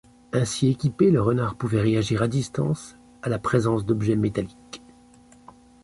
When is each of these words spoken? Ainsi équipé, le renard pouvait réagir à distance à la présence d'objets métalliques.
Ainsi 0.33 0.67
équipé, 0.69 1.11
le 1.11 1.21
renard 1.21 1.53
pouvait 1.53 1.79
réagir 1.79 2.23
à 2.23 2.27
distance 2.27 2.97
à 3.21 3.29
la 3.29 3.37
présence 3.37 3.85
d'objets 3.85 4.15
métalliques. 4.15 4.81